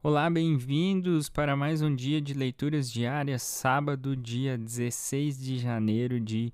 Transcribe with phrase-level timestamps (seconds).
[0.00, 6.52] Olá, bem-vindos para mais um dia de leituras diárias, sábado, dia 16 de janeiro de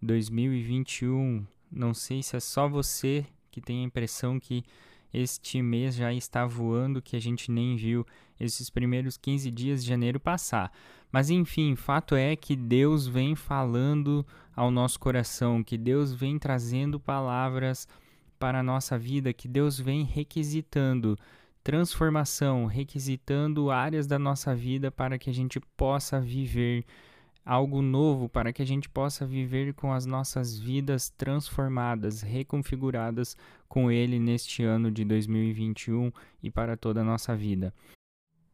[0.00, 1.46] 2021.
[1.70, 4.64] Não sei se é só você que tem a impressão que
[5.12, 8.04] este mês já está voando, que a gente nem viu
[8.40, 10.72] esses primeiros 15 dias de janeiro passar.
[11.12, 16.98] Mas enfim, fato é que Deus vem falando ao nosso coração, que Deus vem trazendo
[16.98, 17.86] palavras
[18.38, 21.18] para a nossa vida, que Deus vem requisitando
[21.66, 26.84] transformação, requisitando áreas da nossa vida para que a gente possa viver
[27.44, 33.36] algo novo, para que a gente possa viver com as nossas vidas transformadas, reconfiguradas
[33.68, 37.74] com Ele neste ano de 2021 e para toda a nossa vida.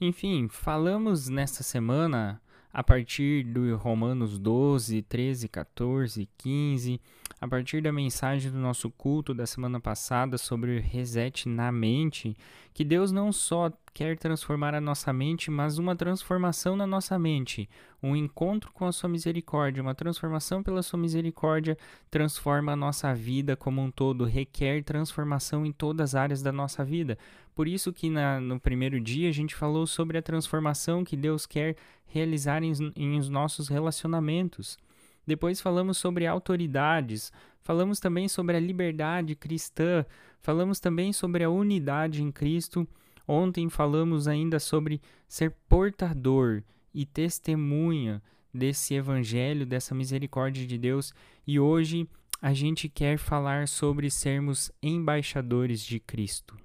[0.00, 7.00] Enfim, falamos nesta semana a partir do Romanos 12, 13, 14, 15,
[7.40, 12.36] a partir da mensagem do nosso culto da semana passada sobre o reset na mente,
[12.72, 17.68] que Deus não só quer transformar a nossa mente, mas uma transformação na nossa mente,
[18.02, 21.76] um encontro com a sua misericórdia, uma transformação pela sua misericórdia
[22.10, 26.84] transforma a nossa vida como um todo, requer transformação em todas as áreas da nossa
[26.84, 27.18] vida.
[27.54, 31.46] Por isso que na, no primeiro dia a gente falou sobre a transformação que Deus
[31.46, 34.78] quer realizar em, em os nossos relacionamentos.
[35.26, 37.32] Depois falamos sobre autoridades,
[37.62, 40.06] falamos também sobre a liberdade cristã,
[40.40, 42.86] falamos também sobre a unidade em Cristo.
[43.26, 46.62] Ontem falamos ainda sobre ser portador
[46.94, 48.22] e testemunha
[48.54, 51.12] desse evangelho, dessa misericórdia de Deus,
[51.46, 52.08] e hoje
[52.40, 56.56] a gente quer falar sobre sermos embaixadores de Cristo.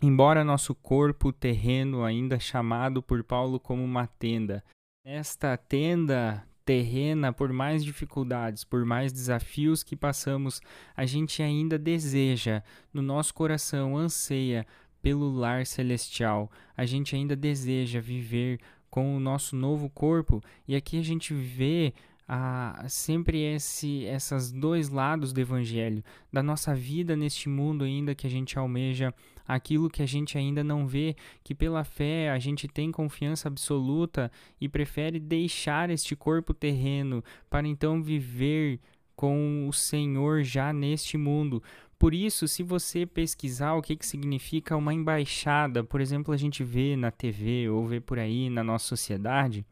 [0.00, 4.62] Embora nosso corpo terreno, ainda chamado por Paulo como uma tenda,
[5.04, 10.60] esta tenda terrena, por mais dificuldades, por mais desafios que passamos,
[10.96, 12.62] a gente ainda deseja,
[12.92, 14.66] no nosso coração, anseia
[15.02, 16.50] pelo lar celestial.
[16.76, 21.92] A gente ainda deseja viver com o nosso novo corpo, e aqui a gente vê
[22.26, 26.02] ah, sempre esse esses dois lados do evangelho
[26.32, 29.12] da nossa vida neste mundo ainda que a gente almeja
[29.46, 34.32] aquilo que a gente ainda não vê que pela fé a gente tem confiança absoluta
[34.58, 38.80] e prefere deixar este corpo terreno para então viver
[39.14, 41.62] com o Senhor já neste mundo.
[41.98, 46.64] Por isso, se você pesquisar o que, que significa uma embaixada, por exemplo, a gente
[46.64, 49.64] vê na TV ou vê por aí na nossa sociedade,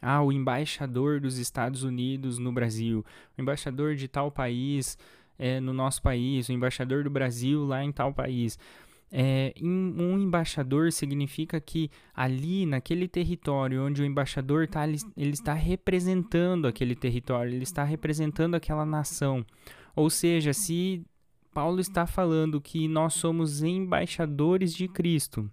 [0.00, 3.04] ah, o embaixador dos Estados Unidos no Brasil,
[3.36, 4.96] o embaixador de tal país
[5.38, 8.58] é, no nosso país, o embaixador do Brasil lá em tal país.
[9.10, 15.54] É, um embaixador significa que ali, naquele território onde o embaixador está, ele, ele está
[15.54, 19.44] representando aquele território, ele está representando aquela nação.
[19.96, 21.02] Ou seja, se
[21.54, 25.50] Paulo está falando que nós somos embaixadores de Cristo,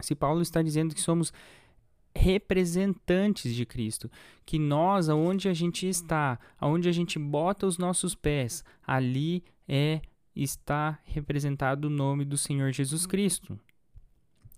[0.00, 1.32] se Paulo está dizendo que somos
[2.16, 4.10] representantes de Cristo,
[4.44, 10.00] que nós, aonde a gente está, aonde a gente bota os nossos pés, ali é
[10.34, 13.58] está representado o nome do Senhor Jesus Cristo.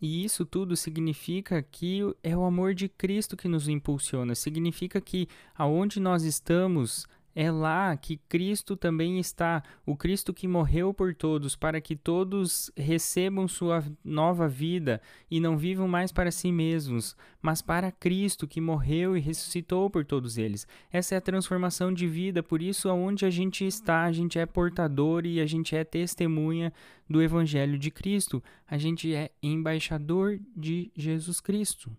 [0.01, 5.29] E isso tudo significa que é o amor de Cristo que nos impulsiona, significa que
[5.57, 7.07] aonde nós estamos,
[7.41, 12.69] é lá que Cristo também está, o Cristo que morreu por todos, para que todos
[12.77, 15.01] recebam sua nova vida
[15.31, 20.05] e não vivam mais para si mesmos, mas para Cristo que morreu e ressuscitou por
[20.05, 20.67] todos eles.
[20.91, 24.45] Essa é a transformação de vida, por isso aonde a gente está, a gente é
[24.45, 26.73] portador e a gente é testemunha
[27.09, 28.43] do evangelho de Cristo.
[28.67, 31.97] A gente é embaixador de Jesus Cristo.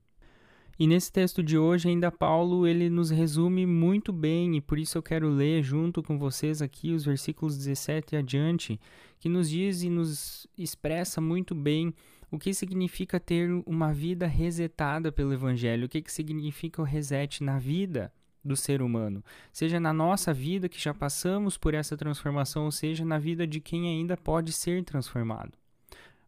[0.80, 4.98] E nesse texto de hoje, ainda Paulo, ele nos resume muito bem, e por isso
[4.98, 8.80] eu quero ler junto com vocês aqui os versículos 17 e adiante,
[9.20, 11.94] que nos diz e nos expressa muito bem
[12.32, 17.44] o que significa ter uma vida resetada pelo evangelho, o que, que significa o reset
[17.44, 18.10] na vida
[18.42, 23.04] do ser humano, seja na nossa vida que já passamos por essa transformação, ou seja
[23.04, 25.59] na vida de quem ainda pode ser transformado.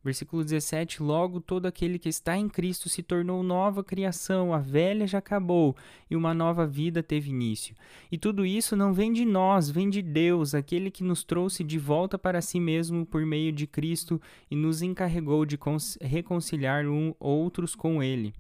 [0.04, 5.06] Versículo 17: Logo todo aquele que está em Cristo se tornou nova criação, a velha
[5.06, 5.76] já acabou
[6.10, 7.76] e uma nova vida teve início.
[8.12, 11.78] E tudo isso não vem de nós, vem de Deus, aquele que nos trouxe de
[11.78, 15.58] volta para si mesmo por meio de Cristo e nos encarregou de
[16.02, 18.34] reconciliar um outros com Ele.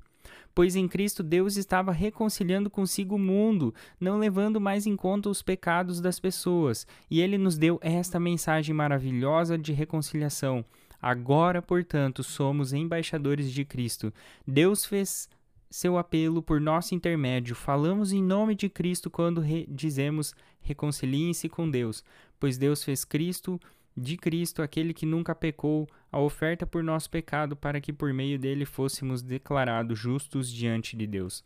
[0.53, 5.41] Pois em Cristo Deus estava reconciliando consigo o mundo, não levando mais em conta os
[5.41, 10.65] pecados das pessoas, e Ele nos deu esta mensagem maravilhosa de reconciliação.
[11.01, 14.13] Agora, portanto, somos embaixadores de Cristo.
[14.45, 15.30] Deus fez
[15.69, 17.56] seu apelo por nosso intermédio.
[17.56, 22.03] Falamos em nome de Cristo quando re dizemos reconciliem-se com Deus,
[22.39, 23.59] pois Deus fez Cristo
[23.95, 28.38] de Cristo, aquele que nunca pecou, a oferta por nosso pecado, para que por meio
[28.38, 31.44] dele fôssemos declarados justos diante de Deus.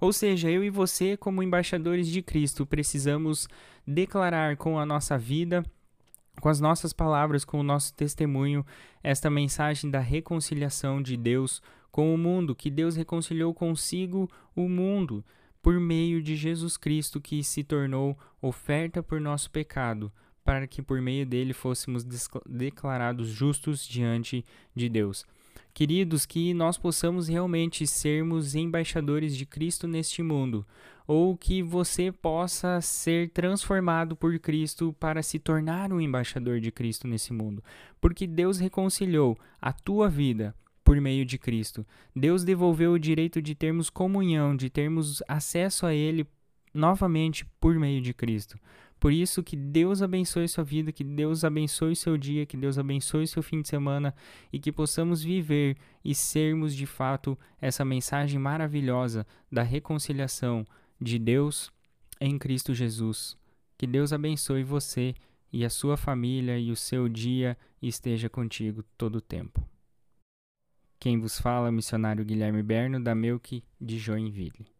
[0.00, 3.48] Ou seja, eu e você, como embaixadores de Cristo, precisamos
[3.86, 5.64] declarar com a nossa vida,
[6.40, 8.64] com as nossas palavras, com o nosso testemunho,
[9.02, 15.24] esta mensagem da reconciliação de Deus com o mundo, que Deus reconciliou consigo o mundo
[15.62, 20.12] por meio de Jesus Cristo, que se tornou oferta por nosso pecado
[20.48, 22.06] para que por meio dele fôssemos
[22.48, 24.42] declarados justos diante
[24.74, 25.26] de Deus.
[25.74, 30.66] Queridos, que nós possamos realmente sermos embaixadores de Cristo neste mundo,
[31.08, 37.08] ou que você possa ser transformado por Cristo para se tornar um embaixador de Cristo
[37.08, 37.64] nesse mundo,
[37.98, 41.86] porque Deus reconciliou a tua vida por meio de Cristo.
[42.14, 46.26] Deus devolveu o direito de termos comunhão, de termos acesso a Ele
[46.74, 48.58] novamente por meio de Cristo.
[49.00, 53.26] Por isso, que Deus abençoe sua vida, que Deus abençoe seu dia, que Deus abençoe
[53.26, 54.14] seu fim de semana
[54.52, 60.66] e que possamos viver e sermos de fato essa mensagem maravilhosa da reconciliação
[61.00, 61.70] de Deus
[62.20, 63.36] em Cristo Jesus.
[63.76, 65.14] Que Deus abençoe você
[65.52, 69.66] e a sua família e o seu dia esteja contigo todo o tempo.
[70.98, 74.77] Quem vos fala é o missionário Guilherme Berno, da Melk de Joinville.